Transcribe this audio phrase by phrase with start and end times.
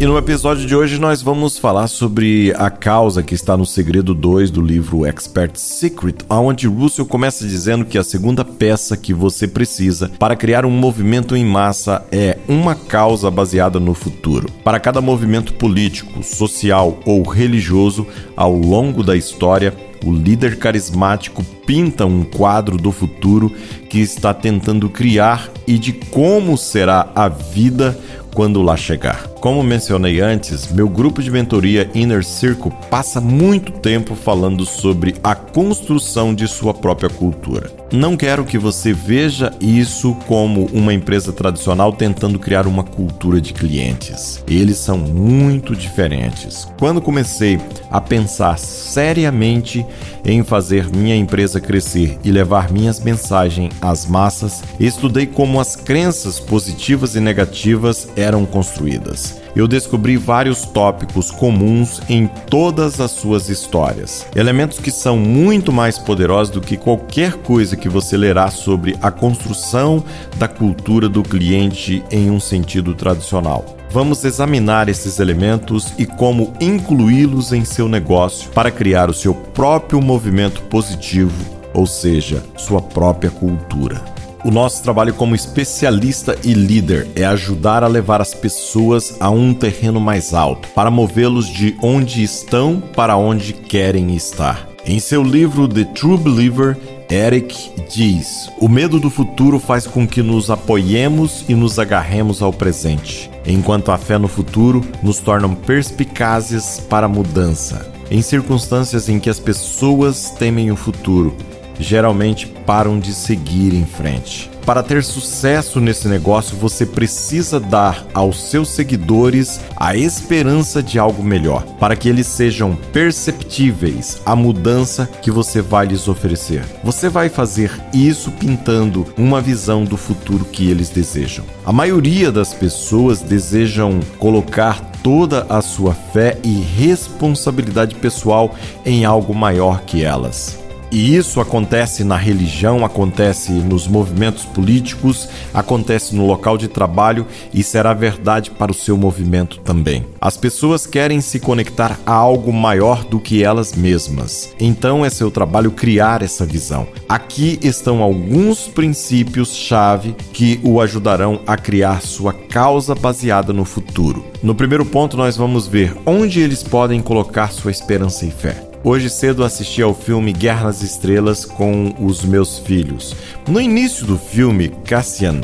[0.00, 4.12] E no episódio de hoje nós vamos falar sobre a causa que está no segredo
[4.12, 9.46] 2 do livro Expert Secret, onde Russell começa dizendo que a segunda peça que você
[9.46, 14.50] precisa para criar um movimento em massa é uma causa baseada no futuro.
[14.64, 19.72] Para cada movimento político, social ou religioso ao longo da história,
[20.04, 23.52] o líder carismático pinta um quadro do futuro
[23.88, 27.98] que está tentando criar e de como será a vida
[28.34, 29.28] quando lá chegar.
[29.40, 35.34] Como mencionei antes, meu grupo de mentoria Inner Circle passa muito tempo falando sobre a
[35.34, 37.70] construção de sua própria cultura.
[37.92, 43.52] Não quero que você veja isso como uma empresa tradicional tentando criar uma cultura de
[43.52, 44.42] clientes.
[44.48, 46.66] Eles são muito diferentes.
[46.78, 49.86] Quando comecei a pensar seriamente
[50.24, 56.40] em fazer minha empresa crescer e levar minhas mensagens às massas, estudei como as crenças
[56.40, 64.26] positivas e negativas eram construídas eu descobri vários tópicos comuns em todas as suas histórias.
[64.34, 69.10] Elementos que são muito mais poderosos do que qualquer coisa que você lerá sobre a
[69.10, 70.02] construção
[70.36, 73.83] da cultura do cliente em um sentido tradicional.
[73.94, 80.02] Vamos examinar esses elementos e como incluí-los em seu negócio para criar o seu próprio
[80.02, 81.32] movimento positivo,
[81.72, 84.02] ou seja, sua própria cultura.
[84.44, 89.54] O nosso trabalho como especialista e líder é ajudar a levar as pessoas a um
[89.54, 94.68] terreno mais alto, para movê-los de onde estão para onde querem estar.
[94.84, 96.76] Em seu livro The True Believer,
[97.08, 102.52] Eric diz: O medo do futuro faz com que nos apoiemos e nos agarremos ao
[102.52, 107.92] presente, enquanto a fé no futuro nos torna perspicazes para a mudança.
[108.10, 111.34] Em circunstâncias em que as pessoas temem o futuro,
[111.78, 114.50] geralmente param de seguir em frente.
[114.64, 121.22] Para ter sucesso nesse negócio, você precisa dar aos seus seguidores a esperança de algo
[121.22, 126.64] melhor, para que eles sejam perceptíveis à mudança que você vai lhes oferecer.
[126.82, 131.44] Você vai fazer isso pintando uma visão do futuro que eles desejam.
[131.66, 138.54] A maioria das pessoas desejam colocar toda a sua fé e responsabilidade pessoal
[138.86, 140.63] em algo maior que elas.
[140.90, 147.62] E isso acontece na religião, acontece nos movimentos políticos, acontece no local de trabalho e
[147.62, 150.06] será verdade para o seu movimento também.
[150.20, 154.54] As pessoas querem se conectar a algo maior do que elas mesmas.
[154.58, 156.86] Então é seu trabalho criar essa visão.
[157.08, 164.24] Aqui estão alguns princípios-chave que o ajudarão a criar sua causa baseada no futuro.
[164.42, 168.73] No primeiro ponto, nós vamos ver onde eles podem colocar sua esperança e fé.
[168.86, 173.16] Hoje cedo assisti ao filme Guerra nas Estrelas com os meus filhos.
[173.48, 175.40] No início do filme, Cassian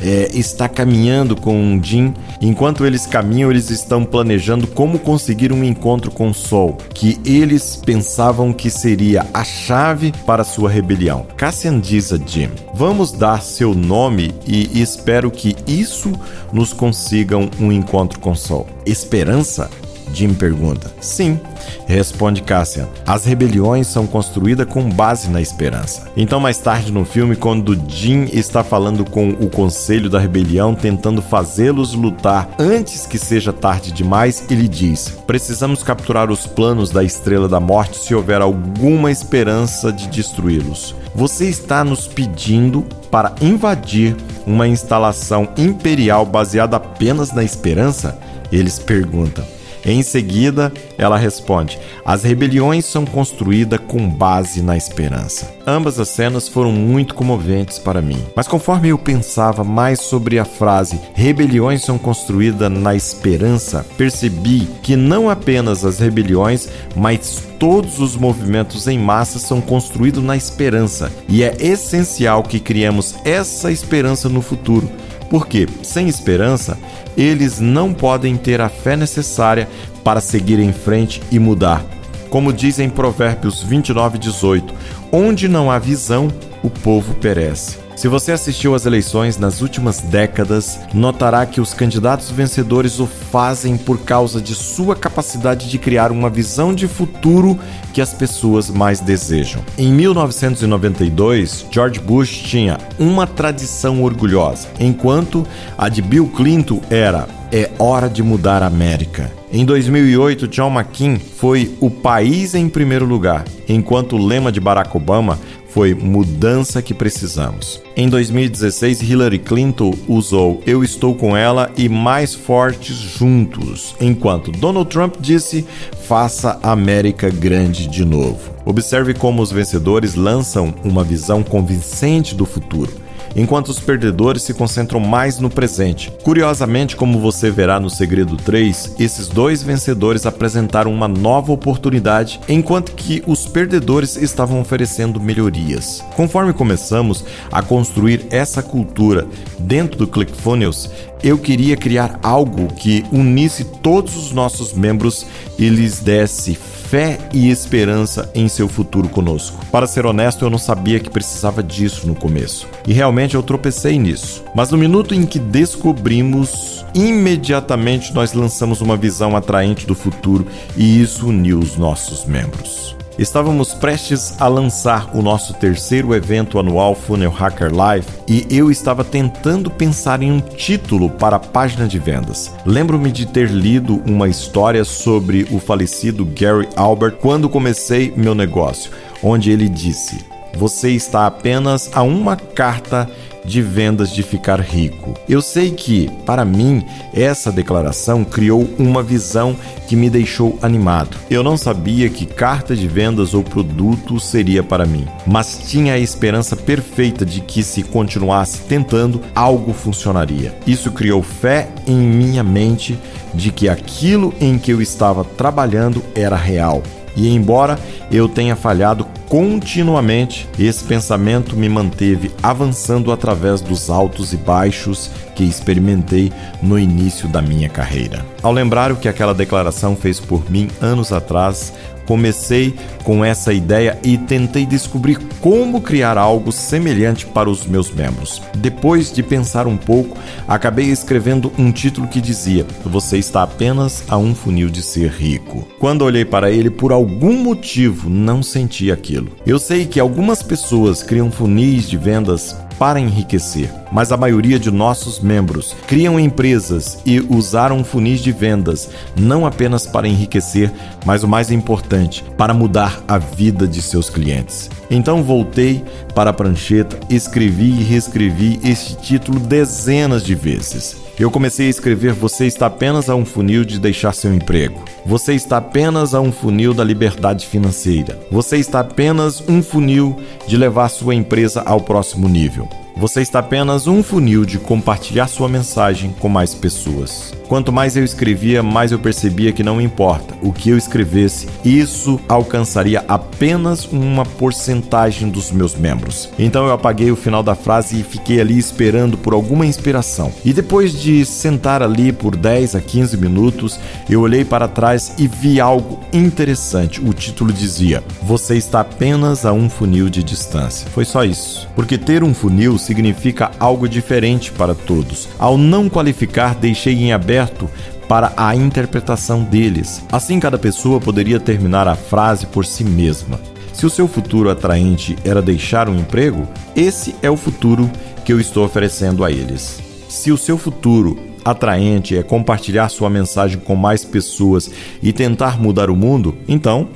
[0.00, 2.14] é, está caminhando com Jim.
[2.40, 7.74] Enquanto eles caminham, eles estão planejando como conseguir um encontro com o Sol, que eles
[7.74, 11.26] pensavam que seria a chave para sua rebelião.
[11.36, 16.12] Cassian diz a Jim: Vamos dar seu nome e espero que isso
[16.52, 18.68] nos consigam um encontro com o Sol.
[18.86, 19.68] Esperança
[20.14, 20.92] Jim pergunta.
[21.00, 21.40] Sim,
[21.86, 22.88] responde Cassian.
[23.06, 26.08] As rebeliões são construídas com base na esperança.
[26.16, 31.20] Então, mais tarde no filme, quando Jim está falando com o Conselho da Rebelião, tentando
[31.20, 37.48] fazê-los lutar antes que seja tarde demais, ele diz: Precisamos capturar os planos da Estrela
[37.48, 40.94] da Morte se houver alguma esperança de destruí-los.
[41.14, 44.16] Você está nos pedindo para invadir
[44.46, 48.18] uma instalação imperial baseada apenas na esperança?
[48.50, 49.44] Eles perguntam.
[49.84, 55.54] Em seguida, ela responde: As rebeliões são construídas com base na esperança.
[55.66, 58.18] Ambas as cenas foram muito comoventes para mim.
[58.34, 64.96] Mas conforme eu pensava mais sobre a frase rebeliões são construídas na esperança, percebi que
[64.96, 71.12] não apenas as rebeliões, mas todos os movimentos em massa são construídos na esperança.
[71.28, 74.88] E é essencial que criemos essa esperança no futuro
[75.34, 76.78] porque, sem esperança,
[77.16, 79.68] eles não podem ter a fé necessária
[80.04, 81.84] para seguir em frente e mudar.
[82.30, 84.72] Como diz em Provérbios 29, 18:
[85.10, 86.32] Onde não há visão,
[86.62, 87.83] o povo perece.
[87.96, 93.76] Se você assistiu às eleições nas últimas décadas, notará que os candidatos vencedores o fazem
[93.76, 97.58] por causa de sua capacidade de criar uma visão de futuro
[97.92, 99.64] que as pessoas mais desejam.
[99.78, 105.46] Em 1992, George Bush tinha uma tradição orgulhosa, enquanto
[105.78, 109.30] a de Bill Clinton era é hora de mudar a América.
[109.52, 114.96] Em 2008, John McCain foi o país em primeiro lugar, enquanto o lema de Barack
[114.96, 115.38] Obama
[115.74, 117.82] foi mudança que precisamos.
[117.96, 124.88] Em 2016, Hillary Clinton usou Eu estou com ela e mais fortes juntos, enquanto Donald
[124.88, 125.66] Trump disse
[126.06, 128.54] faça a América grande de novo.
[128.64, 133.03] Observe como os vencedores lançam uma visão convincente do futuro
[133.34, 136.12] enquanto os perdedores se concentram mais no presente.
[136.22, 142.92] Curiosamente, como você verá no Segredo 3, esses dois vencedores apresentaram uma nova oportunidade, enquanto
[142.92, 146.04] que os perdedores estavam oferecendo melhorias.
[146.16, 149.26] Conforme começamos a construir essa cultura
[149.58, 150.90] dentro do ClickFunnels,
[151.22, 155.26] eu queria criar algo que unisse todos os nossos membros
[155.58, 156.58] e lhes desse
[156.94, 159.66] fé e esperança em seu futuro conosco.
[159.66, 162.68] Para ser honesto, eu não sabia que precisava disso no começo.
[162.86, 164.44] E realmente eu tropecei nisso.
[164.54, 170.46] Mas no minuto em que descobrimos, imediatamente nós lançamos uma visão atraente do futuro
[170.76, 172.94] e isso uniu os nossos membros.
[173.16, 179.04] Estávamos prestes a lançar o nosso terceiro evento anual Funnel Hacker Live e eu estava
[179.04, 182.52] tentando pensar em um título para a página de vendas.
[182.66, 188.90] Lembro-me de ter lido uma história sobre o falecido Gary Albert quando comecei meu negócio,
[189.22, 190.24] onde ele disse:
[190.56, 193.08] Você está apenas a uma carta
[193.44, 195.14] de vendas de ficar rico.
[195.28, 199.56] Eu sei que, para mim, essa declaração criou uma visão
[199.86, 201.16] que me deixou animado.
[201.30, 205.98] Eu não sabia que carta de vendas ou produto seria para mim, mas tinha a
[205.98, 210.56] esperança perfeita de que, se continuasse tentando, algo funcionaria.
[210.66, 212.98] Isso criou fé em minha mente
[213.34, 216.82] de que aquilo em que eu estava trabalhando era real.
[217.16, 217.78] E embora
[218.10, 225.42] eu tenha falhado continuamente, esse pensamento me manteve avançando através dos altos e baixos que
[225.42, 226.32] experimentei
[226.62, 228.24] no início da minha carreira.
[228.40, 231.72] Ao lembrar o que aquela declaração fez por mim anos atrás,
[232.06, 238.42] Comecei com essa ideia e tentei descobrir como criar algo semelhante para os meus membros.
[238.56, 240.16] Depois de pensar um pouco,
[240.48, 245.66] acabei escrevendo um título que dizia: Você está apenas a um funil de ser rico.
[245.78, 249.30] Quando olhei para ele, por algum motivo não senti aquilo.
[249.46, 254.70] Eu sei que algumas pessoas criam funis de vendas para enriquecer, mas a maioria de
[254.70, 260.72] nossos membros criam empresas e usaram funis de vendas não apenas para enriquecer,
[261.04, 264.70] mas o mais importante, para mudar a vida de seus clientes.
[264.90, 270.96] Então voltei para a prancheta, escrevi e reescrevi este título dezenas de vezes.
[271.18, 274.84] Eu comecei a escrever: Você está apenas a um funil de deixar seu emprego.
[275.06, 278.18] Você está apenas a um funil da liberdade financeira.
[278.30, 280.16] Você está apenas um funil
[280.46, 282.68] de levar sua empresa ao próximo nível.
[282.96, 287.34] Você está apenas um funil de compartilhar sua mensagem com mais pessoas.
[287.48, 292.20] Quanto mais eu escrevia, mais eu percebia que não importa o que eu escrevesse, isso
[292.28, 296.28] alcançaria apenas uma porcentagem dos meus membros.
[296.38, 300.32] Então eu apaguei o final da frase e fiquei ali esperando por alguma inspiração.
[300.44, 305.26] E depois de sentar ali por 10 a 15 minutos, eu olhei para trás e
[305.26, 307.00] vi algo interessante.
[307.00, 310.88] O título dizia: Você está apenas a um funil de distância.
[310.90, 311.68] Foi só isso.
[311.74, 315.28] Porque ter um funil significa algo diferente para todos.
[315.38, 317.68] Ao não qualificar, deixei em aberto
[318.08, 320.02] para a interpretação deles.
[320.12, 323.40] Assim, cada pessoa poderia terminar a frase por si mesma.
[323.72, 327.90] Se o seu futuro atraente era deixar um emprego, esse é o futuro
[328.24, 329.80] que eu estou oferecendo a eles.
[330.08, 334.70] Se o seu futuro atraente é compartilhar sua mensagem com mais pessoas
[335.02, 336.88] e tentar mudar o mundo, então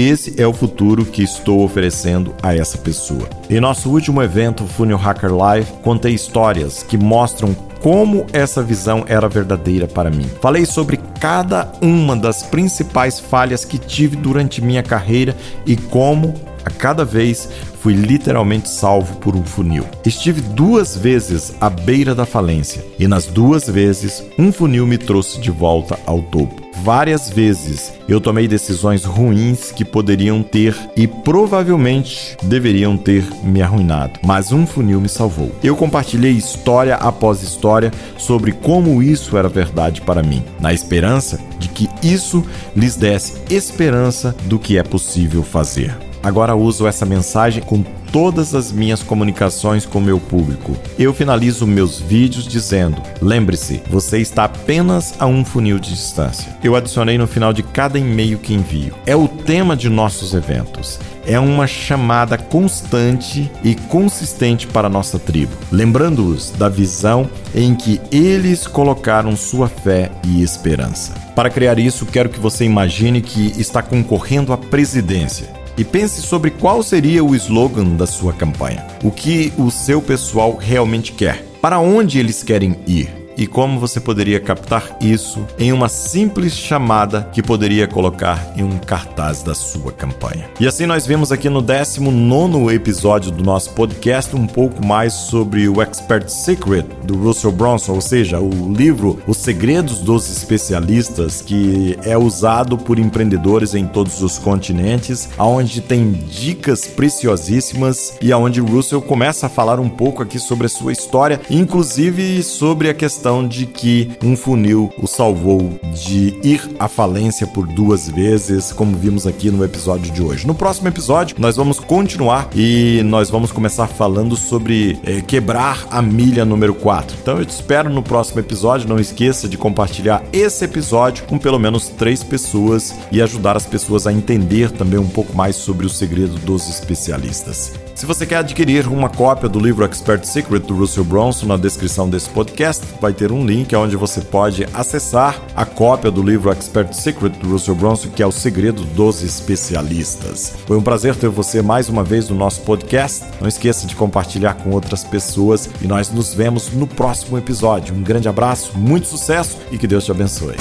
[0.00, 3.28] esse é o futuro que estou oferecendo a essa pessoa.
[3.48, 9.28] Em nosso último evento, Funnel Hacker Live, contei histórias que mostram como essa visão era
[9.28, 10.28] verdadeira para mim.
[10.40, 15.36] Falei sobre cada uma das principais falhas que tive durante minha carreira
[15.66, 16.34] e como
[16.64, 17.48] a cada vez
[17.80, 19.84] fui literalmente salvo por um funil.
[20.04, 25.38] Estive duas vezes à beira da falência e nas duas vezes um funil me trouxe
[25.38, 26.63] de volta ao topo.
[26.82, 34.20] Várias vezes eu tomei decisões ruins que poderiam ter e provavelmente deveriam ter me arruinado,
[34.22, 35.52] mas um funil me salvou.
[35.62, 41.68] Eu compartilhei história após história sobre como isso era verdade para mim, na esperança de
[41.68, 42.44] que isso
[42.76, 45.96] lhes desse esperança do que é possível fazer.
[46.24, 50.76] Agora uso essa mensagem com todas as minhas comunicações com meu público.
[50.98, 56.56] Eu finalizo meus vídeos dizendo: lembre-se, você está apenas a um funil de distância.
[56.64, 58.94] Eu adicionei no final de cada e-mail que envio.
[59.04, 65.52] É o tema de nossos eventos é uma chamada constante e consistente para nossa tribo,
[65.72, 71.14] lembrando-os da visão em que eles colocaram sua fé e esperança.
[71.34, 76.50] Para criar isso, quero que você imagine que está concorrendo à presidência e pense sobre
[76.50, 78.86] qual seria o slogan da sua campanha.
[79.02, 81.44] O que o seu pessoal realmente quer?
[81.60, 83.23] Para onde eles querem ir?
[83.36, 88.78] E como você poderia captar isso em uma simples chamada que poderia colocar em um
[88.78, 90.48] cartaz da sua campanha.
[90.60, 95.68] E assim nós vemos aqui no 19 episódio do nosso podcast um pouco mais sobre
[95.68, 101.98] o Expert Secret do Russell Bronson, ou seja, o livro Os Segredos dos Especialistas, que
[102.04, 109.02] é usado por empreendedores em todos os continentes, aonde tem dicas preciosíssimas e aonde Russell
[109.02, 113.48] começa a falar um pouco aqui sobre a sua história, inclusive sobre a questão questão
[113.48, 119.26] de que um funil o salvou de ir à falência por duas vezes, como vimos
[119.26, 120.46] aqui no episódio de hoje.
[120.46, 126.02] No próximo episódio, nós vamos continuar e nós vamos começar falando sobre é, quebrar a
[126.02, 127.16] milha número 4.
[127.22, 128.86] Então eu te espero no próximo episódio.
[128.86, 134.06] Não esqueça de compartilhar esse episódio com pelo menos três pessoas e ajudar as pessoas
[134.06, 137.72] a entender também um pouco mais sobre o segredo dos especialistas.
[137.94, 142.10] Se você quer adquirir uma cópia do livro Expert Secret do Russell Bronson, na descrição
[142.10, 146.92] desse podcast vai ter um link onde você pode acessar a cópia do livro Expert
[146.92, 150.54] Secret do Russell Bronson, que é o segredo dos especialistas.
[150.66, 153.24] Foi um prazer ter você mais uma vez no nosso podcast.
[153.40, 157.94] Não esqueça de compartilhar com outras pessoas e nós nos vemos no próximo episódio.
[157.94, 160.56] Um grande abraço, muito sucesso e que Deus te abençoe.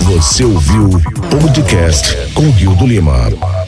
[0.00, 3.63] Você ouviu o podcast com Rio do Lima.